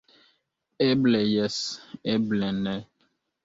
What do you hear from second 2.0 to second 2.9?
eble ne.